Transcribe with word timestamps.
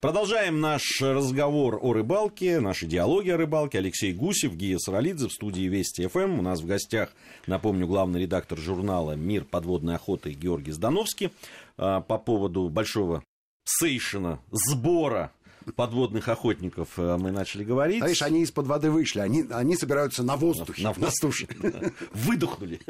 Продолжаем 0.00 0.60
наш 0.60 1.00
разговор 1.00 1.80
о 1.82 1.92
рыбалке, 1.92 2.60
наши 2.60 2.86
диалоги 2.86 3.30
о 3.30 3.36
рыбалке. 3.36 3.78
Алексей 3.78 4.12
Гусев, 4.12 4.54
Гия 4.54 4.78
Саралидзе 4.78 5.26
в 5.26 5.32
студии 5.32 5.62
Вести 5.62 6.06
ФМ. 6.06 6.38
У 6.38 6.42
нас 6.42 6.60
в 6.60 6.66
гостях, 6.66 7.08
напомню, 7.48 7.88
главный 7.88 8.22
редактор 8.22 8.58
журнала 8.58 9.16
«Мир 9.16 9.44
подводной 9.44 9.96
охоты» 9.96 10.34
Георгий 10.34 10.70
Здановский. 10.70 11.32
А, 11.76 12.00
по 12.00 12.16
поводу 12.16 12.68
большого 12.68 13.24
сейшена, 13.64 14.38
сбора 14.52 15.32
подводных 15.74 16.28
охотников 16.28 16.90
э, 16.96 17.16
мы 17.18 17.32
начали 17.32 17.64
говорить. 17.64 18.00
А 18.00 18.06
видишь, 18.06 18.22
они 18.22 18.42
из-под 18.42 18.68
воды 18.68 18.92
вышли, 18.92 19.18
они, 19.18 19.46
они 19.50 19.76
собираются 19.76 20.22
на 20.22 20.36
воздухе, 20.36 20.80
на, 20.82 20.94
на, 20.96 21.10
суше. 21.10 21.48
Выдохнули. 22.12 22.80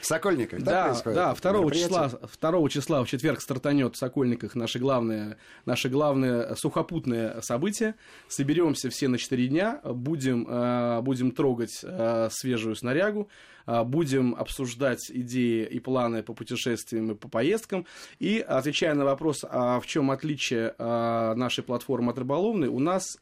В 0.00 0.06
Сокольниках, 0.06 0.62
да, 0.62 0.72
да, 0.72 0.88
происходит? 0.88 1.16
Да, 1.16 1.34
2 1.34 1.70
числа, 1.72 2.10
2 2.40 2.68
числа 2.68 3.04
в 3.04 3.08
четверг 3.08 3.40
стартанет 3.40 3.94
в 3.94 3.98
Сокольниках 3.98 4.54
наше 4.54 4.78
главное, 4.78 5.36
наше 5.64 5.88
главное 5.88 6.54
сухопутное 6.54 7.40
событие. 7.40 7.94
Соберемся 8.28 8.90
все 8.90 9.08
на 9.08 9.18
4 9.18 9.48
дня, 9.48 9.80
будем, 9.84 10.46
э, 10.48 11.00
будем 11.02 11.32
трогать 11.32 11.80
э, 11.82 12.28
свежую 12.30 12.76
снарягу, 12.76 13.28
э, 13.66 13.82
будем 13.84 14.34
обсуждать 14.34 15.10
идеи 15.10 15.64
и 15.64 15.80
планы 15.80 16.22
по 16.22 16.34
путешествиям 16.34 17.12
и 17.12 17.14
по 17.14 17.28
поездкам. 17.28 17.86
И 18.18 18.40
отвечая 18.40 18.94
на 18.94 19.04
вопрос, 19.04 19.44
а 19.48 19.80
в 19.80 19.86
чем 19.86 20.10
отличие 20.10 20.74
нашей 20.78 21.64
платформы 21.64 22.12
от 22.12 22.18
рыболовной, 22.18 22.68
у 22.68 22.78
нас 22.78 23.18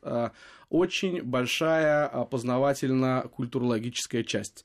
очень 0.69 1.23
большая 1.23 2.09
познавательно-культурологическая 2.09 4.25
часть 4.25 4.65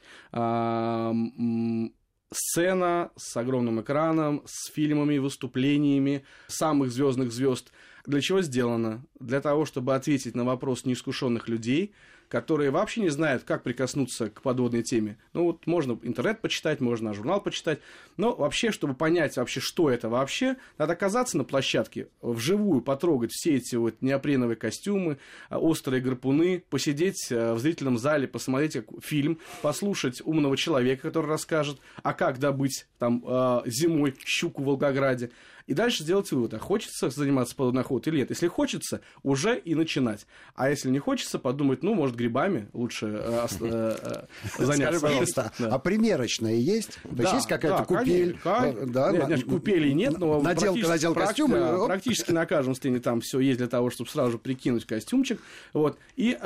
сцена 2.34 3.12
с 3.18 3.36
огромным 3.38 3.82
экраном, 3.82 4.44
с 4.46 4.72
фильмами, 4.72 5.18
выступлениями 5.18 6.24
самых 6.48 6.92
звездных 6.92 7.32
звезд. 7.32 7.72
Для 8.06 8.22
чего 8.22 8.42
сделано? 8.42 9.06
Для 9.20 9.42
того, 9.42 9.66
чтобы 9.66 9.96
ответить 9.96 10.36
на 10.36 10.44
вопрос 10.44 10.86
неискушенных 10.86 11.48
людей, 11.50 11.94
которые 12.32 12.72
вообще 12.72 13.02
не 13.02 13.10
знают, 13.10 13.44
как 13.44 13.62
прикоснуться 13.62 14.30
к 14.30 14.42
подводной 14.42 14.84
теме. 14.84 15.18
Ну, 15.34 15.44
вот 15.44 15.68
можно 15.68 16.00
интернет 16.02 16.40
почитать, 16.40 16.80
можно 16.80 17.14
журнал 17.14 17.42
почитать, 17.42 17.80
но 18.16 18.34
вообще, 18.34 18.72
чтобы 18.72 18.94
понять 18.94 19.36
вообще, 19.36 19.60
что 19.60 19.90
это 19.90 20.08
вообще, 20.08 20.56
надо 20.78 20.94
оказаться 20.94 21.38
на 21.38 21.44
площадке, 21.44 22.08
вживую 22.22 22.82
потрогать 22.82 23.34
все 23.34 23.56
эти 23.56 23.76
вот 23.76 24.02
неопреновые 24.02 24.56
костюмы, 24.56 25.18
а, 25.50 25.60
острые 25.60 26.02
гарпуны, 26.02 26.64
посидеть 26.70 27.28
э, 27.32 27.54
в 27.54 27.60
зрительном 27.60 27.98
зале, 27.98 28.30
посмотреть 28.30 28.78
фильм, 29.02 29.38
послушать 29.62 30.22
умного 30.24 30.56
человека, 30.56 31.02
который 31.02 31.28
расскажет, 31.28 31.80
а 32.02 32.14
как 32.14 32.40
добыть 32.40 32.88
там 32.98 33.26
э, 33.28 33.62
зимой 33.66 34.16
щуку 34.24 34.64
в 34.64 34.68
Волгограде, 34.68 35.32
и 35.68 35.74
дальше 35.74 36.04
сделать 36.04 36.32
вывод, 36.32 36.54
а 36.54 36.60
хочется 36.60 37.10
заниматься 37.10 37.56
подводной 37.56 37.82
охотой 37.84 38.12
или 38.12 38.20
нет. 38.20 38.30
Если 38.30 38.48
хочется, 38.48 39.02
уже 39.24 39.58
и 39.58 39.76
начинать. 39.76 40.26
А 40.56 40.70
если 40.70 40.90
не 40.90 41.00
хочется, 41.00 41.40
подумать, 41.40 41.84
ну, 41.84 41.94
может, 41.94 42.16
грибами 42.16 42.68
лучше 42.74 43.08
э, 43.08 43.48
э, 43.62 43.96
э, 44.02 44.64
заняться. 44.64 45.00
Скажи, 45.00 45.00
пожалуйста, 45.00 45.52
а 45.60 45.80
примерочная 45.80 46.56
есть? 46.56 47.00
То 47.04 47.22
есть 47.22 47.34
есть 47.34 47.48
какая-то 47.48 47.84
купель? 47.86 48.38
Да, 48.44 49.12
нет, 49.12 49.46
купели 49.46 49.92
нет, 49.92 50.18
но 50.18 50.42
надел 50.42 51.14
костюм. 51.14 51.52
Практически 51.86 52.32
на 52.32 52.46
каждом 52.46 52.76
стене 52.76 53.00
там 53.00 53.22
все 53.22 53.40
есть 53.40 53.58
для 53.58 53.68
того, 53.68 53.90
чтобы 53.90 54.10
сразу 54.10 54.34
же 54.34 54.38
прикинуть 54.38 54.86
костюмчик. 54.86 55.40
Вот. 55.74 55.98
И 56.16 56.38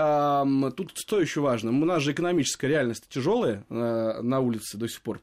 тут 0.76 0.92
что 0.96 1.20
еще 1.20 1.42
важно? 1.42 1.72
У 1.72 1.86
нас 1.86 2.02
же 2.02 2.12
экономическая 2.12 2.68
реальность 2.68 3.06
тяжелая 3.10 3.64
на 3.70 4.40
улице 4.40 4.78
до 4.78 4.88
сих 4.88 5.02
пор. 5.02 5.22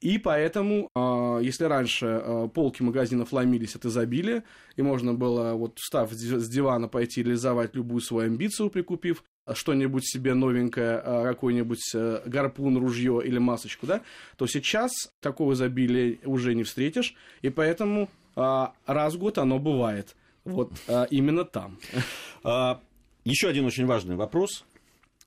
И 0.00 0.18
поэтому, 0.18 0.90
а, 0.94 1.38
если 1.38 1.64
раньше 1.64 2.50
полки 2.52 2.82
магазинов 2.82 3.32
ломились 3.34 3.76
от 3.76 3.84
изобилия, 3.84 4.44
и 4.76 4.82
можно 4.82 5.14
было, 5.14 5.52
вот 5.54 5.78
встав 5.78 6.12
с 6.12 6.48
дивана, 6.48 6.88
пойти 6.88 7.22
реализовать 7.22 7.74
любую 7.74 8.00
свою 8.00 8.28
амбицию, 8.28 8.70
прикупив 8.70 9.22
что-нибудь 9.52 10.06
себе 10.06 10.34
новенькое, 10.34 11.02
а, 11.04 11.24
какой-нибудь 11.24 11.92
э, 11.94 12.22
гарпун, 12.24 12.78
ружье 12.78 13.20
или 13.24 13.38
масочку, 13.38 13.86
да, 13.86 14.02
то 14.36 14.46
сейчас 14.46 14.92
такого 15.20 15.52
изобилия 15.52 16.18
уже 16.24 16.54
не 16.54 16.62
встретишь, 16.62 17.14
и 17.42 17.50
поэтому 17.50 18.08
раз 18.34 19.14
в 19.14 19.18
год 19.18 19.38
оно 19.38 19.60
бывает. 19.60 20.16
Вот 20.44 20.72
именно 21.10 21.44
там. 21.44 21.78
Еще 23.24 23.48
один 23.48 23.64
очень 23.64 23.86
важный 23.86 24.16
вопрос 24.16 24.64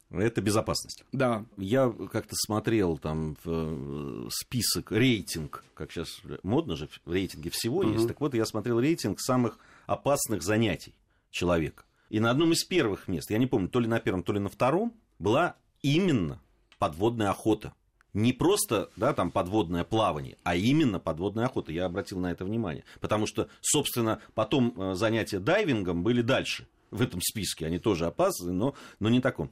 это 0.09 0.41
безопасность. 0.41 1.03
Да. 1.11 1.45
Я 1.57 1.93
как-то 2.11 2.35
смотрел 2.35 2.97
там 2.97 3.37
э, 3.43 4.27
список, 4.31 4.91
рейтинг, 4.91 5.63
как 5.73 5.91
сейчас 5.91 6.21
модно 6.43 6.75
же, 6.75 6.87
в 7.05 7.11
рейтинге 7.11 7.49
всего 7.49 7.79
угу. 7.79 7.91
есть. 7.91 8.07
Так 8.07 8.21
вот, 8.21 8.33
я 8.33 8.45
смотрел 8.45 8.79
рейтинг 8.79 9.19
самых 9.19 9.59
опасных 9.85 10.43
занятий 10.43 10.93
человека. 11.29 11.83
И 12.09 12.19
на 12.19 12.31
одном 12.31 12.53
из 12.53 12.63
первых 12.63 13.07
мест, 13.07 13.29
я 13.31 13.37
не 13.37 13.47
помню, 13.47 13.67
то 13.67 13.79
ли 13.79 13.87
на 13.87 13.99
первом, 13.99 14.23
то 14.23 14.31
ли 14.31 14.39
на 14.39 14.49
втором, 14.49 14.93
была 15.19 15.55
именно 15.81 16.41
подводная 16.79 17.29
охота. 17.29 17.73
Не 18.13 18.33
просто, 18.33 18.89
да, 18.95 19.13
там 19.13 19.29
подводное 19.29 19.83
плавание, 19.83 20.37
а 20.43 20.55
именно 20.55 20.99
подводная 20.99 21.45
охота. 21.45 21.71
Я 21.71 21.85
обратил 21.85 22.19
на 22.19 22.31
это 22.31 22.45
внимание. 22.45 22.83
Потому 22.99 23.27
что, 23.27 23.49
собственно, 23.61 24.21
потом 24.33 24.73
э, 24.75 24.95
занятия 24.95 25.39
дайвингом 25.39 26.01
были 26.01 26.21
дальше 26.21 26.67
в 26.89 27.01
этом 27.01 27.21
списке. 27.21 27.65
Они 27.65 27.79
тоже 27.79 28.05
опасны, 28.05 28.53
но, 28.53 28.73
но 28.99 29.09
не 29.09 29.19
таком. 29.19 29.51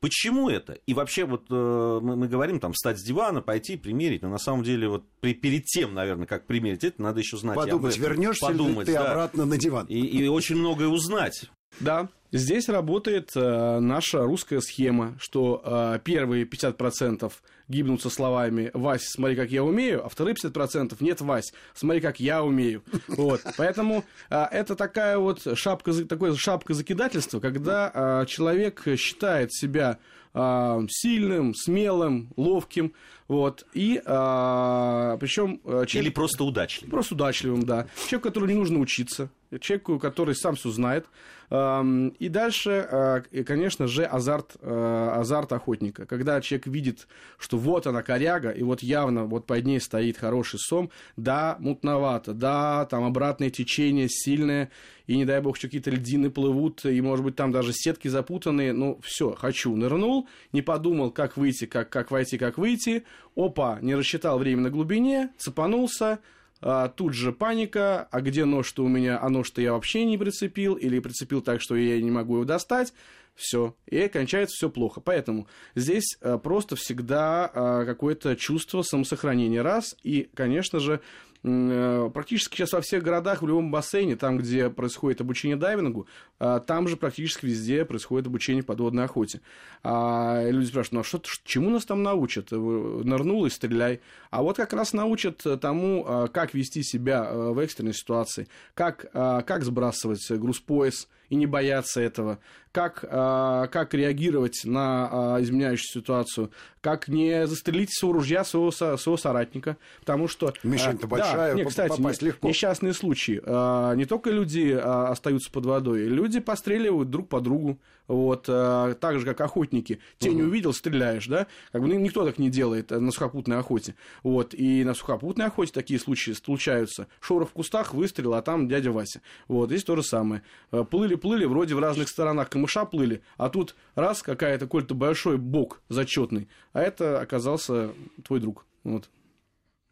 Почему 0.00 0.50
это? 0.50 0.74
И 0.86 0.94
вообще 0.94 1.24
вот 1.24 1.46
э, 1.50 2.00
мы, 2.02 2.16
мы 2.16 2.28
говорим 2.28 2.60
там 2.60 2.72
встать 2.72 2.98
с 2.98 3.02
дивана, 3.02 3.40
пойти 3.40 3.76
примерить, 3.76 4.22
но 4.22 4.28
на 4.28 4.38
самом 4.38 4.62
деле 4.62 4.88
вот 4.88 5.04
при, 5.20 5.32
перед 5.32 5.64
тем, 5.64 5.94
наверное, 5.94 6.26
как 6.26 6.46
примерить 6.46 6.84
это, 6.84 7.00
надо 7.02 7.20
еще 7.20 7.38
знать. 7.38 7.56
Подумать, 7.56 7.96
вернешься 7.96 8.52
ли 8.52 8.84
ты 8.84 8.92
да, 8.92 9.12
обратно 9.12 9.46
на 9.46 9.56
диван. 9.56 9.86
И, 9.86 9.98
и 9.98 10.28
очень 10.28 10.56
многое 10.56 10.88
узнать. 10.88 11.50
Да, 11.80 12.08
здесь 12.30 12.68
работает 12.68 13.32
э, 13.34 13.78
наша 13.80 14.22
русская 14.22 14.60
схема, 14.60 15.16
что 15.18 15.62
э, 15.64 15.98
первые 16.04 16.44
50% 16.44 17.32
гибнут 17.68 18.02
со 18.02 18.10
словами 18.10 18.70
«Вась, 18.74 19.04
смотри, 19.06 19.36
как 19.36 19.50
я 19.50 19.64
умею», 19.64 20.04
а 20.04 20.08
вторые 20.08 20.34
50% 20.34 20.96
«Нет, 21.00 21.20
Вась, 21.20 21.52
смотри, 21.74 22.00
как 22.00 22.20
я 22.20 22.42
умею». 22.42 22.82
Вот. 23.08 23.40
Поэтому 23.56 24.04
э, 24.30 24.44
это 24.50 24.76
такая 24.76 25.18
вот 25.18 25.46
шапка, 25.56 25.92
такое 26.04 26.34
шапка 26.34 26.74
закидательства, 26.74 27.40
когда 27.40 27.90
э, 27.92 28.26
человек 28.26 28.82
считает 28.96 29.52
себя 29.52 29.98
э, 30.34 30.80
сильным, 30.88 31.54
смелым, 31.54 32.28
ловким, 32.36 32.92
вот, 33.28 33.66
и 33.74 34.00
а, 34.06 35.16
причем... 35.18 35.58
Человек, 35.64 35.94
Или 35.96 36.10
просто 36.10 36.44
удачливым. 36.44 36.90
Просто 36.90 37.14
удачливым, 37.14 37.64
да. 37.64 37.88
Человек, 38.08 38.22
которому 38.22 38.52
не 38.52 38.56
нужно 38.56 38.78
учиться, 38.78 39.30
человеку, 39.60 39.98
который 39.98 40.36
сам 40.36 40.54
все 40.54 40.70
знает, 40.70 41.06
и 41.48 42.28
дальше, 42.28 42.88
а, 42.90 43.22
конечно 43.44 43.86
же, 43.86 44.04
азарт, 44.04 44.56
а, 44.60 45.20
азарт 45.20 45.52
охотника. 45.52 46.06
Когда 46.06 46.40
человек 46.40 46.66
видит, 46.66 47.06
что 47.38 47.55
вот 47.56 47.86
она 47.86 48.02
коряга, 48.02 48.50
и 48.50 48.62
вот 48.62 48.82
явно 48.82 49.24
вот 49.24 49.46
под 49.46 49.64
ней 49.64 49.80
стоит 49.80 50.16
хороший 50.16 50.58
сом, 50.58 50.90
да, 51.16 51.56
мутновато, 51.58 52.34
да, 52.34 52.86
там 52.86 53.04
обратное 53.04 53.50
течение 53.50 54.08
сильное, 54.08 54.70
и 55.06 55.16
не 55.16 55.24
дай 55.24 55.40
бог, 55.40 55.56
что 55.56 55.68
какие-то 55.68 55.90
льдины 55.90 56.30
плывут, 56.30 56.84
и, 56.84 57.00
может 57.00 57.24
быть, 57.24 57.36
там 57.36 57.52
даже 57.52 57.72
сетки 57.72 58.08
запутанные, 58.08 58.72
ну, 58.72 59.00
все, 59.02 59.34
хочу, 59.34 59.74
нырнул, 59.76 60.28
не 60.52 60.62
подумал, 60.62 61.10
как 61.10 61.36
выйти, 61.36 61.66
как, 61.66 61.90
как 61.90 62.10
войти, 62.10 62.38
как 62.38 62.58
выйти, 62.58 63.04
опа, 63.36 63.78
не 63.82 63.94
рассчитал 63.94 64.38
время 64.38 64.62
на 64.62 64.70
глубине, 64.70 65.30
цепанулся, 65.38 66.20
а, 66.60 66.88
тут 66.88 67.12
же 67.12 67.32
паника, 67.32 68.08
а 68.10 68.20
где 68.20 68.44
нож-то 68.44 68.84
у 68.84 68.88
меня, 68.88 69.18
а 69.20 69.28
нож-то 69.28 69.60
я 69.60 69.72
вообще 69.72 70.04
не 70.04 70.16
прицепил, 70.16 70.74
или 70.74 70.98
прицепил 71.00 71.42
так, 71.42 71.60
что 71.60 71.76
я 71.76 72.00
не 72.00 72.10
могу 72.10 72.36
его 72.36 72.44
достать, 72.44 72.92
все, 73.36 73.76
и 73.86 74.08
кончается 74.08 74.54
все 74.56 74.70
плохо. 74.70 75.00
Поэтому 75.00 75.46
здесь 75.74 76.16
а, 76.20 76.38
просто 76.38 76.74
всегда 76.76 77.50
а, 77.52 77.84
какое-то 77.84 78.34
чувство 78.36 78.82
самосохранения 78.82 79.62
раз, 79.62 79.94
и, 80.02 80.28
конечно 80.34 80.80
же, 80.80 81.00
Э, 81.00 81.25
практически 81.42 82.56
сейчас 82.56 82.72
во 82.72 82.80
всех 82.80 83.02
городах, 83.02 83.42
в 83.42 83.46
любом 83.46 83.70
бассейне, 83.70 84.16
там, 84.16 84.38
где 84.38 84.70
происходит 84.70 85.20
обучение 85.20 85.56
дайвингу, 85.56 86.06
э, 86.40 86.60
там 86.66 86.88
же 86.88 86.96
практически 86.96 87.46
везде 87.46 87.84
происходит 87.84 88.26
обучение 88.26 88.62
подводной 88.62 89.04
охоте. 89.04 89.40
А 89.82 90.48
люди 90.48 90.66
спрашивают, 90.66 90.92
ну 90.92 91.00
а 91.00 91.04
что, 91.04 91.20
чему 91.44 91.70
нас 91.70 91.84
там 91.84 92.02
научат? 92.02 92.50
Нырнул 92.50 93.46
и 93.46 93.50
стреляй. 93.50 94.00
А 94.30 94.42
вот 94.42 94.56
как 94.56 94.72
раз 94.72 94.92
научат 94.92 95.44
тому, 95.60 96.04
э, 96.06 96.28
как 96.32 96.54
вести 96.54 96.82
себя 96.82 97.30
в 97.32 97.58
экстренной 97.58 97.94
ситуации, 97.94 98.48
как, 98.74 99.10
как 99.12 99.64
сбрасывать 99.64 100.30
груз-пояс 100.30 101.08
и 101.28 101.34
не 101.34 101.46
бояться 101.46 102.00
этого, 102.00 102.38
как, 102.70 103.00
как 103.00 103.94
реагировать 103.94 104.62
на 104.64 105.38
изменяющую 105.40 106.02
ситуацию, 106.02 106.50
как 106.80 107.08
не 107.08 107.46
застрелить 107.46 107.92
своего 107.92 108.18
ружья 108.18 108.44
своего, 108.44 108.70
своего 108.70 109.16
соратника, 109.16 109.76
потому 110.00 110.28
что... 110.28 110.52
Мишень-то 110.62 111.08
мешая 111.28 111.52
да, 111.52 111.58
не, 111.58 111.64
кстати, 111.64 111.96
попасть 111.96 112.22
не, 112.22 112.28
легко. 112.28 112.48
Несчастные 112.48 112.92
случаи. 112.92 113.40
А, 113.44 113.94
не 113.94 114.04
только 114.04 114.30
люди 114.30 114.78
а, 114.78 115.08
остаются 115.08 115.50
под 115.50 115.66
водой, 115.66 116.04
люди 116.04 116.40
постреливают 116.40 117.10
друг 117.10 117.28
по 117.28 117.40
другу. 117.40 117.78
Вот, 118.08 118.46
а, 118.48 118.94
так 118.94 119.18
же, 119.18 119.26
как 119.26 119.40
охотники. 119.40 119.98
Тень 120.18 120.40
угу. 120.40 120.48
увидел, 120.48 120.72
стреляешь, 120.72 121.26
да? 121.26 121.46
Как 121.72 121.82
бы 121.82 121.88
ну, 121.88 121.94
никто 121.94 122.24
так 122.24 122.38
не 122.38 122.50
делает 122.50 122.90
на 122.90 123.10
сухопутной 123.10 123.58
охоте. 123.58 123.94
Вот, 124.22 124.54
и 124.54 124.84
на 124.84 124.94
сухопутной 124.94 125.46
охоте 125.46 125.72
такие 125.72 125.98
случаи 125.98 126.32
случаются. 126.32 127.08
Шорох 127.20 127.50
в 127.50 127.52
кустах, 127.52 127.94
выстрел, 127.94 128.34
а 128.34 128.42
там 128.42 128.68
дядя 128.68 128.92
Вася. 128.92 129.20
Вот, 129.48 129.70
здесь 129.70 129.84
то 129.84 129.96
же 129.96 130.02
самое. 130.02 130.42
Плыли-плыли, 130.70 131.44
вроде 131.46 131.74
в 131.74 131.80
разных 131.80 132.08
сторонах 132.08 132.48
камыша 132.48 132.84
плыли, 132.84 133.22
а 133.36 133.48
тут 133.48 133.74
раз 133.94 134.22
какая-то 134.22 134.66
какой-то 134.66 134.94
большой 134.94 135.38
бок 135.38 135.80
зачетный, 135.88 136.48
а 136.72 136.82
это 136.82 137.20
оказался 137.20 137.92
твой 138.24 138.40
друг. 138.40 138.66
Вот. 138.84 139.08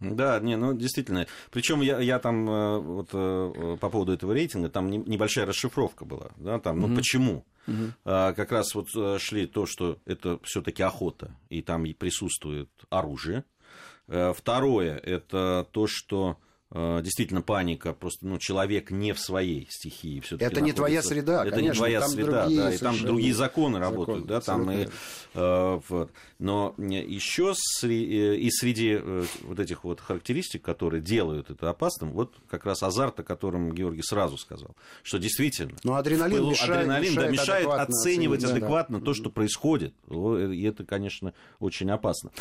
Да, 0.01 0.39
не, 0.41 0.57
ну 0.57 0.75
действительно. 0.75 1.27
Причем 1.51 1.81
я, 1.81 1.99
я 2.01 2.19
там 2.19 2.49
э, 2.49 2.79
вот 2.79 3.11
э, 3.13 3.77
по 3.81 3.91
поводу 3.91 4.13
этого 4.13 4.33
рейтинга, 4.33 4.69
там 4.69 4.91
небольшая 4.91 5.47
расшифровка 5.47 6.05
была, 6.05 6.31
да, 6.37 6.59
там, 6.59 6.81
ну 6.81 6.87
угу. 6.87 6.97
почему? 6.97 7.47
А, 8.05 8.35
как 8.35 8.53
раз 8.53 8.75
вот 8.75 8.89
э, 8.95 9.19
шли 9.19 9.47
то, 9.47 9.67
что 9.67 9.99
это 10.05 10.39
все-таки 10.43 10.83
охота, 10.83 11.35
и 11.49 11.63
там 11.63 11.85
присутствует 11.95 12.71
оружие. 12.91 13.45
Второе, 14.07 14.99
это 14.99 15.67
то, 15.73 15.87
что 15.87 16.37
Э, 16.37 16.44
действительно 16.75 17.41
паника, 17.41 17.93
просто 17.93 18.27
ну, 18.27 18.39
человек 18.39 18.91
не 18.91 19.13
в 19.13 19.21
своей 19.21 19.69
стихии 19.71 20.19
все 20.21 20.37
Это 20.37 20.61
не 20.61 20.73
твоя 20.73 21.03
среда, 21.03 21.43
Это 21.43 21.57
конечно, 21.57 21.73
не 21.73 21.77
твоя 21.77 22.03
среда, 22.09 22.49
да, 22.49 22.73
и 22.73 22.79
там 22.79 22.99
другие 22.99 23.33
законы 23.35 23.79
работают, 23.79 24.27
закон, 24.27 24.29
да, 24.29 24.41
там 24.41 24.71
и, 24.71 24.89
э, 25.35 25.81
вот. 25.89 26.11
Но 26.41 26.75
еще 26.79 27.55
среди, 27.57 28.37
и 28.37 28.51
среди 28.51 28.99
э, 29.01 29.25
вот 29.43 29.61
этих 29.61 29.85
вот 29.85 30.01
характеристик, 30.01 30.63
которые 30.63 31.01
делают 31.01 31.51
это 31.51 31.71
опасным, 31.71 32.11
вот 32.13 32.35
как 32.49 32.67
раз 32.67 32.83
азарт, 32.83 33.21
о 33.21 33.23
котором 33.23 33.73
Георгий 33.73 34.03
сразу 34.03 34.37
сказал, 34.37 34.75
что 35.05 35.19
действительно... 35.19 35.77
Но 35.85 35.95
адреналин 35.95 36.39
пылу, 36.39 36.51
мешает, 36.51 36.71
адреналин, 36.71 37.13
мешает, 37.13 37.29
да, 37.29 37.43
мешает 37.43 37.69
оценивать 37.69 38.43
оценить, 38.43 38.57
адекватно 38.57 38.99
да, 38.99 39.05
то, 39.05 39.15
что 39.15 39.31
происходит, 39.31 39.95
и 40.11 40.65
это, 40.65 40.85
конечно, 40.85 41.35
очень 41.61 41.91
опасно. 41.91 42.33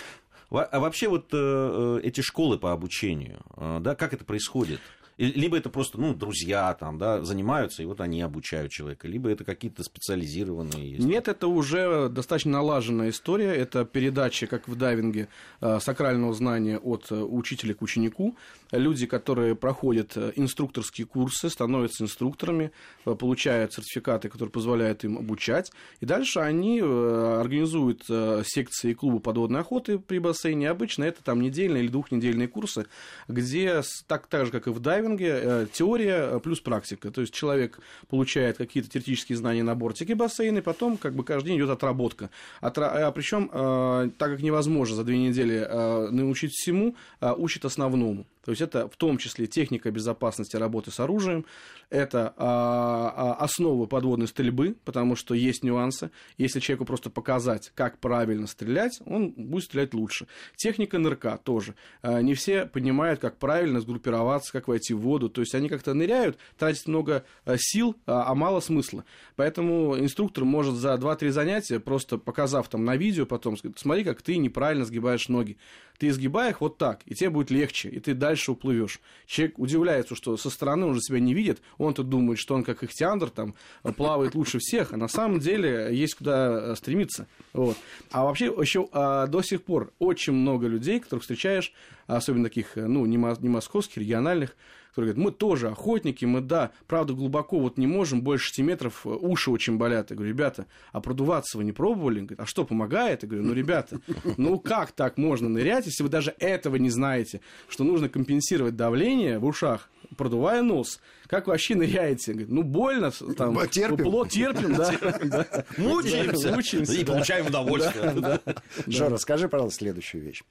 А 0.53 0.79
вообще 0.79 1.07
вот 1.07 1.33
э, 1.33 1.37
э, 1.37 1.99
эти 2.03 2.21
школы 2.21 2.59
по 2.59 2.71
обучению, 2.71 3.41
э, 3.57 3.79
да, 3.81 3.95
как 3.95 4.13
это 4.13 4.23
происходит? 4.23 4.79
Либо 5.17 5.57
это 5.57 5.69
просто, 5.69 5.99
ну, 5.99 6.13
друзья 6.13 6.73
там, 6.73 6.97
да, 6.97 7.23
занимаются, 7.23 7.83
и 7.83 7.85
вот 7.85 8.01
они 8.01 8.21
обучают 8.21 8.71
человека, 8.71 9.07
либо 9.07 9.29
это 9.29 9.43
какие-то 9.43 9.83
специализированные 9.83 10.91
есть. 10.91 11.05
Нет, 11.05 11.27
это 11.27 11.47
уже 11.47 12.09
достаточно 12.09 12.51
налаженная 12.51 13.09
история. 13.09 13.53
Это 13.53 13.85
передача, 13.85 14.47
как 14.47 14.67
в 14.67 14.75
дайвинге, 14.75 15.27
э, 15.61 15.79
сакрального 15.79 16.33
знания 16.33 16.79
от 16.79 17.11
э, 17.11 17.15
учителя 17.15 17.75
к 17.75 17.81
ученику. 17.81 18.35
Люди, 18.71 19.05
которые 19.05 19.55
проходят 19.55 20.13
э, 20.15 20.33
инструкторские 20.35 21.05
курсы, 21.05 21.49
становятся 21.49 22.03
инструкторами, 22.03 22.71
получают 23.03 23.73
сертификаты, 23.73 24.29
которые 24.29 24.51
позволяют 24.51 25.03
им 25.03 25.19
обучать. 25.19 25.71
И 25.99 26.05
дальше 26.05 26.39
они 26.39 26.79
организуют 26.81 28.03
секции 28.45 28.93
клуба 28.93 29.19
подводной 29.19 29.61
охоты 29.61 29.99
при 29.99 30.17
бассейне. 30.17 30.69
Обычно 30.69 31.03
это 31.03 31.23
там 31.23 31.41
недельные 31.41 31.83
или 31.83 31.91
двухнедельные 31.91 32.47
курсы, 32.47 32.87
где 33.27 33.81
так, 34.07 34.27
так 34.27 34.47
же, 34.47 34.51
как 34.51 34.67
и 34.67 34.71
в 34.71 34.79
дайвинге, 34.79 35.02
дайвинге 35.03 35.39
э, 35.41 35.67
теория 35.71 36.29
э, 36.31 36.39
плюс 36.39 36.59
практика. 36.59 37.11
То 37.11 37.21
есть 37.21 37.33
человек 37.33 37.79
получает 38.09 38.57
какие-то 38.57 38.89
теоретические 38.89 39.37
знания 39.37 39.63
на 39.63 39.75
бортике 39.75 40.15
бассейна, 40.15 40.59
и 40.59 40.61
потом 40.61 40.97
как 40.97 41.13
бы 41.13 41.23
каждый 41.23 41.49
день 41.49 41.57
идет 41.57 41.69
отработка. 41.69 42.29
Отра... 42.61 43.07
А 43.07 43.11
причем, 43.11 43.49
э, 43.51 44.09
так 44.17 44.31
как 44.31 44.41
невозможно 44.41 44.95
за 44.95 45.03
две 45.03 45.17
недели 45.17 45.67
научить 46.11 46.51
всему, 46.53 46.95
учит 47.21 47.65
основному. 47.65 48.25
То 48.43 48.51
есть 48.51 48.61
это 48.61 48.89
в 48.89 48.97
том 48.97 49.17
числе 49.17 49.47
техника 49.47 49.89
безопасности 49.89 50.57
работы 50.57 50.91
с 50.91 50.99
оружием, 50.99 51.45
это 51.89 52.33
а, 52.37 53.13
а, 53.15 53.33
основы 53.43 53.87
подводной 53.87 54.27
стрельбы, 54.27 54.75
потому 54.83 55.15
что 55.15 55.33
есть 55.33 55.63
нюансы. 55.63 56.11
Если 56.37 56.59
человеку 56.59 56.85
просто 56.85 57.09
показать, 57.09 57.71
как 57.75 57.99
правильно 57.99 58.47
стрелять, 58.47 58.99
он 59.05 59.31
будет 59.31 59.65
стрелять 59.65 59.93
лучше. 59.93 60.27
Техника 60.55 60.99
нырка 60.99 61.39
тоже. 61.41 61.75
А, 62.01 62.21
не 62.21 62.33
все 62.33 62.65
понимают, 62.65 63.19
как 63.19 63.37
правильно 63.37 63.79
сгруппироваться, 63.79 64.51
как 64.51 64.67
войти 64.67 64.93
в 64.93 64.99
воду. 64.99 65.29
То 65.29 65.41
есть 65.41 65.55
они 65.55 65.69
как-то 65.69 65.93
ныряют, 65.93 66.37
тратят 66.57 66.87
много 66.87 67.23
а, 67.45 67.55
сил, 67.57 67.95
а, 68.05 68.25
а 68.27 68.35
мало 68.35 68.59
смысла. 68.59 69.05
Поэтому 69.35 69.97
инструктор 69.97 70.43
может 70.43 70.75
за 70.75 70.93
2-3 70.95 71.29
занятия, 71.29 71.79
просто 71.79 72.17
показав 72.17 72.67
там 72.67 72.83
на 72.83 72.97
видео, 72.97 73.25
потом 73.25 73.55
сказать, 73.57 73.77
смотри, 73.79 74.03
как 74.03 74.21
ты 74.21 74.37
неправильно 74.37 74.83
сгибаешь 74.85 75.29
ноги. 75.29 75.57
Ты 75.97 76.07
изгибай 76.07 76.49
их 76.49 76.61
вот 76.61 76.77
так, 76.77 77.01
и 77.05 77.15
тебе 77.15 77.29
будет 77.29 77.51
легче, 77.51 77.89
и 77.89 77.99
ты 77.99 78.13
дальше 78.13 78.51
уплывешь. 78.51 78.99
Человек 79.25 79.59
удивляется, 79.59 80.15
что 80.15 80.37
со 80.37 80.49
стороны 80.49 80.85
он 80.85 80.95
же 80.95 81.01
себя 81.01 81.19
не 81.19 81.33
видит, 81.33 81.61
он-то 81.77 82.03
думает, 82.03 82.39
что 82.39 82.55
он 82.55 82.63
как 82.63 82.83
ихтиандр 82.83 83.29
там 83.29 83.55
плавает 83.95 84.35
лучше 84.35 84.59
всех, 84.59 84.93
а 84.93 84.97
на 84.97 85.07
самом 85.07 85.39
деле 85.39 85.89
есть 85.91 86.15
куда 86.15 86.71
э, 86.71 86.75
стремиться. 86.75 87.27
Вот. 87.53 87.77
А 88.11 88.23
вообще 88.23 88.45
еще 88.45 88.89
а, 88.91 89.27
до 89.27 89.41
сих 89.41 89.63
пор 89.63 89.93
очень 89.99 90.33
много 90.33 90.67
людей, 90.67 90.99
которых 90.99 91.23
встречаешь, 91.23 91.73
особенно 92.07 92.45
таких, 92.45 92.77
э, 92.77 92.87
ну, 92.87 93.05
не, 93.05 93.17
не 93.17 93.49
московских, 93.49 93.97
региональных, 93.97 94.55
которые 94.93 95.15
говорят, 95.15 95.31
мы 95.31 95.35
тоже 95.35 95.69
охотники, 95.69 96.23
мы, 96.23 96.39
да, 96.39 96.69
правда, 96.85 97.13
глубоко 97.13 97.59
вот 97.59 97.79
не 97.79 97.87
можем, 97.87 98.21
больше 98.21 98.49
6 98.49 98.59
метров, 98.59 99.01
э, 99.05 99.09
уши 99.09 99.49
очень 99.49 99.77
болят. 99.77 100.11
Я 100.11 100.15
говорю, 100.15 100.31
ребята, 100.31 100.67
а 100.91 101.01
продуваться 101.01 101.57
вы 101.57 101.63
не 101.63 101.71
пробовали? 101.71 102.19
Говорят, 102.19 102.41
а 102.41 102.45
что, 102.45 102.63
помогает? 102.63 103.23
Я 103.23 103.29
говорю, 103.29 103.47
ну, 103.47 103.53
ребята, 103.53 103.99
ну 104.37 104.59
как 104.59 104.91
так 104.91 105.17
можно 105.17 105.49
нырять, 105.49 105.87
если 105.87 106.03
вы 106.03 106.09
даже 106.09 106.35
этого 106.37 106.75
не 106.75 106.91
знаете, 106.91 107.41
что 107.67 107.83
нужно 107.83 108.07
компенсировать 108.07 108.75
давление 108.75 109.39
в 109.39 109.45
ушах, 109.45 109.89
продувая 110.15 110.61
нос. 110.61 110.99
Как 111.25 111.47
вообще 111.47 111.73
ныряете? 111.73 112.33
Говорит, 112.33 112.51
ну, 112.51 112.61
больно, 112.61 113.09
там, 113.35 113.67
терпим. 113.69 114.03
Плод, 114.03 114.29
терпим, 114.29 114.75
да. 114.75 115.65
Мучаемся. 115.77 116.53
Мучаемся. 116.53 116.93
И 116.93 117.03
получаем 117.03 117.47
удовольствие. 117.47 118.39
Жора, 118.85 119.17
скажи, 119.17 119.49
пожалуйста, 119.49 119.79
следующую 119.79 120.23
вещь. 120.23 120.43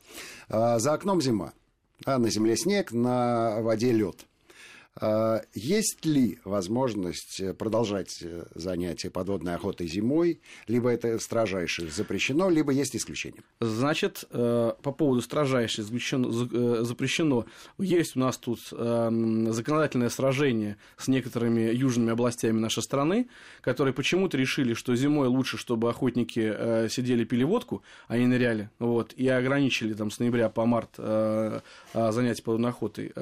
А, 0.49 0.81
за 0.81 0.95
окном 0.95 1.21
зима, 1.21 1.53
а 2.05 2.19
на 2.19 2.29
земле 2.29 2.57
снег, 2.57 2.91
на 2.91 3.61
воде 3.61 3.93
лед. 3.93 4.27
А, 4.95 5.41
есть 5.55 6.05
ли 6.05 6.39
возможность 6.45 7.41
э, 7.41 7.55
продолжать 7.55 8.19
э, 8.21 8.45
занятия 8.55 9.09
подводной 9.09 9.55
охотой 9.55 9.87
зимой, 9.87 10.43
либо 10.67 10.91
это 10.91 11.19
строжайше 11.19 11.91
запрещено, 11.91 12.51
либо 12.51 12.73
есть 12.73 12.95
исключения? 12.95 13.43
Значит, 13.59 14.25
э, 14.31 14.73
по 14.83 14.93
поводу 14.93 15.23
строжайше 15.23 15.83
запрещено, 15.83 17.47
есть 17.79 18.17
у 18.17 18.21
нас 18.21 18.37
тут 18.37 18.61
эм, 18.73 19.51
законодательное 19.53 20.11
сражение 20.11 20.77
с 20.99 21.09
некоторыми 21.09 21.73
южными 21.73 22.13
областями 22.13 22.59
нашей 22.59 22.83
страны, 22.83 23.29
которые 23.63 23.95
почему-то 23.95 24.37
решили, 24.37 24.75
что 24.75 24.95
зимой 24.95 25.29
лучше, 25.29 25.57
чтобы 25.57 25.89
охотники 25.89 26.89
сидели 26.91 27.25
пили 27.25 27.45
водку, 27.45 27.83
а 28.09 28.19
не 28.19 28.27
ныряли, 28.27 28.69
вот, 28.79 29.15
и 29.15 29.27
ограничили 29.29 29.95
там 29.95 30.11
с 30.11 30.19
ноября 30.19 30.51
по 30.51 30.67
март 30.67 30.97
занятия 30.97 32.43
подводной 32.43 32.71
охотой. 32.71 33.13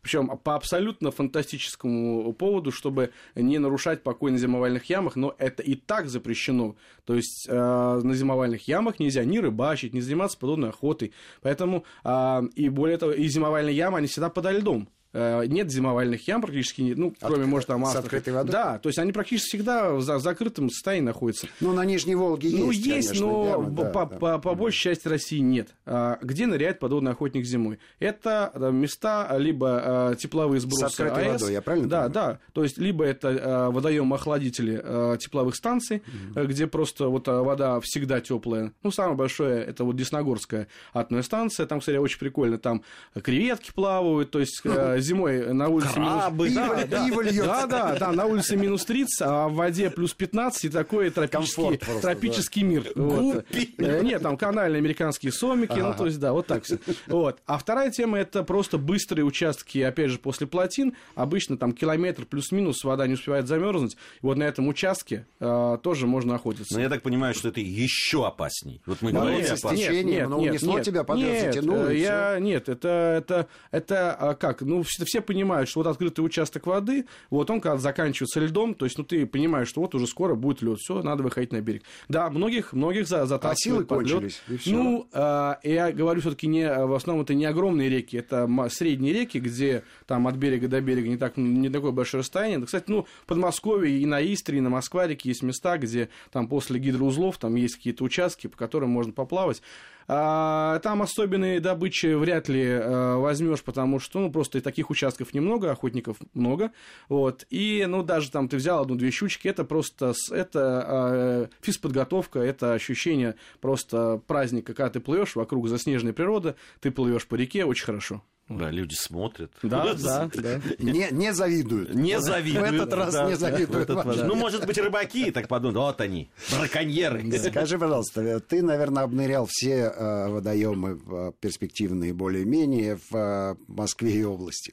Причем 0.00 0.28
по 0.38 0.61
абсолютно 0.62 1.10
фантастическому 1.10 2.32
поводу, 2.34 2.70
чтобы 2.70 3.10
не 3.34 3.58
нарушать 3.58 4.04
покой 4.04 4.30
на 4.30 4.38
зимовальных 4.38 4.84
ямах, 4.84 5.16
но 5.16 5.34
это 5.38 5.60
и 5.62 5.74
так 5.74 6.08
запрещено. 6.08 6.76
То 7.04 7.14
есть 7.16 7.46
э, 7.48 7.52
на 7.52 8.14
зимовальных 8.14 8.68
ямах 8.68 9.00
нельзя 9.00 9.24
ни 9.24 9.38
рыбачить, 9.38 9.92
ни 9.92 9.98
заниматься 9.98 10.38
подобной 10.38 10.68
охотой. 10.68 11.12
Поэтому, 11.40 11.84
э, 12.04 12.42
и 12.54 12.68
более 12.68 12.96
того, 12.96 13.12
и 13.12 13.26
зимовальные 13.26 13.74
ямы, 13.74 13.98
они 13.98 14.06
всегда 14.06 14.30
подо 14.30 14.52
льдом. 14.52 14.88
Э, 15.14 15.44
нет 15.46 15.70
зимовальных 15.70 16.26
ям 16.26 16.40
практически 16.40 16.80
нет, 16.80 16.96
ну, 16.96 17.14
кроме, 17.20 17.42
От, 17.42 17.48
может, 17.48 17.68
там... 17.68 17.84
С 17.84 17.96
открытой 17.96 18.32
водой? 18.32 18.52
Да, 18.52 18.78
то 18.78 18.88
есть 18.88 18.98
они 18.98 19.12
практически 19.12 19.48
всегда 19.56 19.92
в 19.92 20.00
закрытом 20.00 20.70
состоянии 20.70 21.04
находятся. 21.04 21.48
Ну, 21.60 21.72
на 21.72 21.84
Нижней 21.84 22.14
Волге 22.14 22.48
есть, 22.48 22.62
Ну, 22.62 22.70
есть, 22.70 23.08
конечно, 23.08 23.26
но 23.26 23.48
ямы, 23.48 23.76
по, 23.76 23.82
да, 23.82 24.06
по, 24.06 24.06
да. 24.06 24.38
по 24.38 24.54
большей 24.54 24.80
части 24.80 25.08
России 25.08 25.40
нет. 25.40 25.74
А, 25.84 26.18
где 26.22 26.46
ныряет 26.46 26.78
подводный 26.78 27.12
охотник 27.12 27.44
зимой? 27.44 27.78
Это 27.98 28.50
э, 28.54 28.70
места, 28.70 29.36
либо 29.36 29.80
а, 29.82 30.14
тепловые 30.14 30.60
сбросы 30.60 30.88
С 30.88 31.00
открытой 31.00 31.24
АЭС, 31.26 31.42
водой, 31.42 31.52
я 31.52 31.62
правильно 31.62 31.88
Да, 31.88 32.02
понимаю? 32.04 32.12
да. 32.12 32.38
То 32.52 32.62
есть, 32.62 32.78
либо 32.78 33.04
это 33.04 33.28
а, 33.28 33.70
водоем-охладители 33.70 34.80
а, 34.82 35.16
тепловых 35.18 35.56
станций, 35.56 36.02
угу. 36.34 36.46
где 36.46 36.66
просто 36.66 37.08
вот 37.08 37.28
вода 37.28 37.80
всегда 37.80 38.20
теплая. 38.22 38.72
Ну, 38.82 38.90
самое 38.90 39.16
большое, 39.16 39.62
это 39.62 39.84
вот 39.84 39.96
Десногорская 39.96 40.68
атомная 40.94 41.22
станция. 41.22 41.66
Там, 41.66 41.80
кстати, 41.80 41.96
очень 41.96 42.18
прикольно. 42.18 42.56
Там 42.56 42.82
креветки 43.22 43.72
плавают, 43.74 44.30
то 44.30 44.38
есть 44.38 44.62
зимой 45.02 45.52
на 45.52 45.68
улице 45.68 45.94
Крабы, 45.94 46.48
минус... 46.50 46.68
да, 46.68 46.86
да, 46.86 47.04
пиво 47.06 47.20
льется. 47.20 47.44
да, 47.44 47.66
да, 47.66 47.96
да, 47.98 48.12
на 48.12 48.26
улице 48.26 48.56
минус 48.56 48.84
30, 48.84 49.22
а 49.22 49.48
в 49.48 49.54
воде 49.54 49.90
плюс 49.90 50.14
15, 50.14 50.64
и 50.64 50.68
такой 50.68 51.10
тропический, 51.10 51.78
просто, 51.78 52.00
тропический 52.02 52.62
мир. 52.62 52.86
Вот. 52.94 53.44
Э, 53.78 54.02
Нет, 54.02 54.22
там 54.22 54.36
канальные 54.36 54.78
американские 54.78 55.32
сомики, 55.32 55.78
ну, 55.78 55.94
то 55.94 56.06
есть, 56.06 56.18
да, 56.18 56.32
вот 56.32 56.46
так 56.46 56.64
все. 56.64 56.78
Вот. 57.06 57.38
А 57.46 57.58
вторая 57.58 57.90
тема, 57.90 58.18
это 58.18 58.42
просто 58.42 58.78
быстрые 58.78 59.24
участки, 59.24 59.78
опять 59.78 60.10
же, 60.10 60.18
после 60.18 60.46
плотин, 60.46 60.94
обычно 61.14 61.56
там 61.56 61.72
километр 61.72 62.24
плюс-минус, 62.24 62.84
вода 62.84 63.06
не 63.06 63.14
успевает 63.14 63.46
замерзнуть, 63.46 63.96
вот 64.20 64.36
на 64.36 64.44
этом 64.44 64.68
участке 64.68 65.26
э, 65.40 65.78
тоже 65.82 66.06
можно 66.06 66.34
охотиться. 66.36 66.74
Но 66.74 66.80
я 66.80 66.88
так 66.88 67.02
понимаю, 67.02 67.34
что 67.34 67.48
это 67.48 67.60
еще 67.60 68.26
опасней. 68.26 68.80
Вот 68.86 69.02
мы 69.02 69.12
Бороться 69.12 69.30
говорили 69.30 69.56
с 69.56 69.60
опасно. 69.60 69.78
течением, 69.78 70.30
но 70.30 70.38
унесло 70.38 70.80
тебя, 70.80 71.04
под- 71.04 71.18
нет, 71.18 71.54
затянуло, 71.54 71.88
э, 71.88 71.96
и 71.96 72.00
я, 72.00 72.38
нет, 72.38 72.68
это, 72.68 72.88
это, 73.18 73.48
это 73.70 74.12
а, 74.14 74.34
как, 74.34 74.62
ну, 74.62 74.82
все, 74.92 75.04
все 75.04 75.20
понимают, 75.20 75.68
что 75.68 75.80
вот 75.80 75.86
открытый 75.86 76.24
участок 76.24 76.66
воды, 76.66 77.06
вот 77.30 77.50
он 77.50 77.60
когда 77.60 77.78
заканчивается 77.78 78.40
льдом, 78.40 78.74
то 78.74 78.84
есть, 78.84 78.98
ну, 78.98 79.04
ты 79.04 79.26
понимаешь, 79.26 79.68
что 79.68 79.80
вот 79.80 79.94
уже 79.94 80.06
скоро 80.06 80.34
будет 80.34 80.62
лед, 80.62 80.78
все, 80.78 81.02
надо 81.02 81.22
выходить 81.22 81.52
на 81.52 81.60
берег. 81.60 81.82
Да, 82.08 82.30
многих, 82.30 82.72
многих 82.72 83.08
за, 83.08 83.26
затаскивают 83.26 83.90
А 83.90 83.94
силы 83.94 84.02
лёд. 84.02 84.12
кончились, 84.12 84.42
и 84.48 84.56
всё. 84.56 84.72
Ну, 84.72 85.08
а, 85.12 85.58
я 85.62 85.92
говорю 85.92 86.20
все-таки 86.20 86.46
не, 86.46 86.66
в 86.68 86.92
основном 86.94 87.24
это 87.24 87.34
не 87.34 87.44
огромные 87.44 87.88
реки, 87.88 88.16
это 88.16 88.48
средние 88.70 89.12
реки, 89.12 89.38
где 89.38 89.84
там 90.06 90.26
от 90.28 90.36
берега 90.36 90.68
до 90.68 90.80
берега 90.80 91.08
не, 91.08 91.16
так, 91.16 91.36
не 91.36 91.70
такое 91.70 91.92
большое 91.92 92.20
расстояние. 92.20 92.58
Да, 92.58 92.66
Кстати, 92.66 92.84
ну, 92.88 93.06
в 93.22 93.26
Подмосковье 93.26 93.98
и 93.98 94.06
на 94.06 94.20
Истре, 94.20 94.58
и 94.58 94.60
на 94.60 94.70
Москварике 94.70 95.28
есть 95.28 95.42
места, 95.42 95.78
где 95.78 96.08
там 96.30 96.48
после 96.48 96.78
гидроузлов 96.78 97.38
там 97.38 97.54
есть 97.54 97.76
какие-то 97.76 98.04
участки, 98.04 98.46
по 98.46 98.56
которым 98.56 98.90
можно 98.90 99.12
поплавать. 99.12 99.62
А, 100.08 100.78
там 100.80 101.02
особенной 101.02 101.60
добычи 101.60 102.14
вряд 102.14 102.48
ли 102.48 102.62
э, 102.62 103.14
возьмешь, 103.16 103.62
потому 103.62 103.98
что, 103.98 104.20
ну, 104.20 104.30
просто 104.30 104.58
и 104.58 104.60
таких 104.60 104.90
участков 104.90 105.34
немного, 105.34 105.70
охотников 105.70 106.16
много, 106.34 106.72
вот, 107.08 107.46
и, 107.50 107.84
ну, 107.88 108.02
даже 108.02 108.30
там 108.30 108.48
ты 108.48 108.56
взял 108.56 108.82
одну-две 108.82 109.10
щучки, 109.10 109.48
это 109.48 109.64
просто, 109.64 110.14
это 110.30 110.86
э, 110.88 111.46
физподготовка, 111.60 112.40
это 112.40 112.74
ощущение 112.74 113.36
просто 113.60 114.20
праздника, 114.26 114.74
когда 114.74 114.90
ты 114.90 115.00
плывешь 115.00 115.36
вокруг 115.36 115.68
заснеженной 115.68 116.12
природы, 116.12 116.54
ты 116.80 116.90
плывешь 116.90 117.26
по 117.26 117.34
реке, 117.34 117.64
очень 117.64 117.86
хорошо. 117.86 118.22
Да, 118.58 118.70
люди 118.70 118.94
смотрят. 118.94 119.52
Да, 119.62 119.94
да, 119.94 120.30
да. 120.34 120.60
Не, 120.78 121.08
не 121.10 121.32
завидуют. 121.32 121.94
Не 121.94 122.18
В 122.18 122.20
завидуют. 122.20 122.74
этот 122.74 122.92
раз 122.94 123.12
да, 123.14 123.24
не 123.24 123.32
да, 123.32 123.36
завидуют. 123.36 123.70
в 123.70 123.76
этот 123.76 124.04
раз. 124.06 124.16
Да. 124.18 124.26
Ну, 124.26 124.34
может 124.34 124.66
быть, 124.66 124.78
рыбаки 124.78 125.30
так 125.30 125.48
подумают, 125.48 125.76
вот 125.76 126.00
они, 126.00 126.30
браконьеры. 126.50 127.38
Скажи, 127.38 127.78
пожалуйста, 127.78 128.40
ты, 128.40 128.62
наверное, 128.62 129.04
обнырял 129.04 129.46
все 129.48 129.92
э, 129.94 130.28
водоемы 130.28 131.00
э, 131.10 131.32
перспективные 131.40 132.12
более-менее 132.12 132.98
в 133.10 133.16
э, 133.16 133.56
Москве 133.68 134.12
и 134.12 134.24
области. 134.24 134.72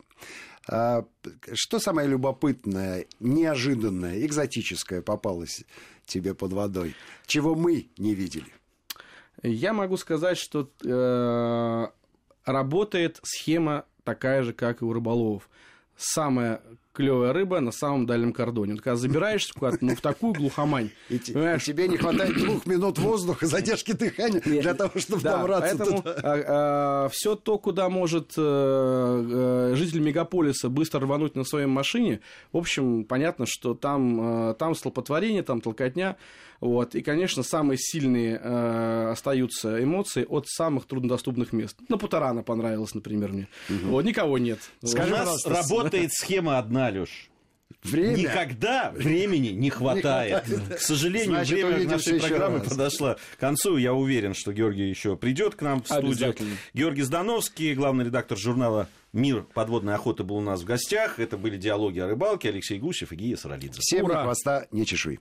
Что 0.66 1.80
самое 1.80 2.08
любопытное, 2.08 3.08
неожиданное, 3.20 4.24
экзотическое 4.24 5.02
попалось 5.02 5.64
тебе 6.06 6.36
под 6.36 6.54
водой, 6.54 6.96
чего 7.26 7.56
мы 7.56 7.90
не 7.98 8.14
видели? 8.14 8.54
Я 9.42 9.74
могу 9.74 9.98
сказать, 9.98 10.38
что 10.38 10.70
э, 10.84 11.88
работает 12.52 13.20
схема 13.24 13.86
такая 14.04 14.44
же, 14.44 14.54
как 14.54 14.82
и 14.82 14.86
у 14.86 14.94
рыболовов. 14.94 15.50
Самая 15.96 16.62
клевая 16.94 17.34
рыба 17.34 17.60
на 17.60 17.72
самом 17.72 18.06
дальнем 18.06 18.34
кордоне. 18.34 18.74
Вот 18.74 18.82
когда 18.82 18.96
забираешься 18.96 19.54
куда-то, 19.54 19.78
ну, 19.82 19.96
в 19.96 20.02
такую 20.02 20.34
глухомань, 20.34 20.90
И, 21.10 21.18
понимаешь, 21.20 21.64
тебе 21.64 21.88
не 21.88 21.98
хватает 21.98 22.34
двух 22.38 22.66
минут 22.66 22.98
воздуха, 23.00 23.46
задержки 23.46 23.92
дыхания 23.94 24.42
для 24.42 24.74
того, 24.74 25.00
чтобы 25.00 25.22
Да, 25.22 25.38
добраться 25.38 25.78
поэтому 25.78 26.02
туда. 26.02 27.10
все 27.14 27.36
то, 27.36 27.58
куда 27.58 27.90
может 27.90 28.34
э, 28.38 28.42
э, 29.72 29.76
житель 29.76 30.00
мегаполиса 30.02 30.70
быстро 30.70 31.02
рвануть 31.02 31.36
на 31.36 31.44
своей 31.44 31.68
машине, 31.68 32.20
в 32.52 32.58
общем, 32.58 33.04
понятно, 33.06 33.46
что 33.48 33.74
там, 33.76 34.50
э, 34.50 34.54
там 34.56 34.76
столпотворение, 34.76 35.44
там 35.44 35.62
толкотня. 35.62 36.18
Вот. 36.60 36.94
И, 36.94 37.02
конечно, 37.02 37.42
самые 37.42 37.78
сильные 37.80 38.38
э, 38.44 39.12
остаются 39.12 39.82
эмоции 39.82 40.26
от 40.28 40.46
самых 40.48 40.88
труднодоступных 40.88 41.54
мест. 41.54 41.78
На 41.88 41.98
Путарана 41.98 42.44
понравилось, 42.44 42.94
например, 42.94 43.32
мне. 43.32 43.48
Вот, 43.70 44.04
никого 44.04 44.38
нет. 44.38 44.60
У 44.82 44.88
Скажи, 44.88 45.12
нас 45.12 45.20
пожалуйста, 45.42 45.50
работает 45.52 46.12
схема 46.12 46.58
одна, 46.58 46.79
Леш. 46.88 47.30
Время. 47.84 48.16
Никогда 48.16 48.92
времени 48.92 49.50
не 49.50 49.70
хватает. 49.70 50.44
К 50.44 50.80
сожалению, 50.80 51.36
Значит, 51.36 51.66
время 51.66 51.90
нашей 51.90 52.20
программы 52.20 52.60
подошло 52.60 53.16
к 53.36 53.40
концу. 53.40 53.78
Я 53.78 53.94
уверен, 53.94 54.34
что 54.34 54.52
Георгий 54.52 54.90
еще 54.90 55.16
придет 55.16 55.56
к 55.56 55.62
нам 55.62 55.82
в 55.82 55.88
студию. 55.88 56.36
Георгий 56.74 57.04
Здановский, 57.04 57.74
главный 57.74 58.06
редактор 58.06 58.38
журнала 58.38 58.90
«Мир 59.14 59.44
подводной 59.54 59.96
охоты» 59.96 60.24
был 60.24 60.38
у 60.38 60.42
нас 60.42 60.62
в 60.62 60.66
гостях. 60.66 61.20
Это 61.20 61.38
были 61.38 61.58
диалоги 61.58 62.00
о 62.00 62.08
рыбалке. 62.08 62.50
Алексей 62.50 62.80
Гусев 62.80 63.12
и 63.12 63.16
Гия 63.16 63.38
Саралидзе. 63.38 63.80
Всем 63.82 64.06
Ура! 64.06 64.24
хвоста, 64.24 64.68
ни 64.72 64.84
чешуи. 64.84 65.18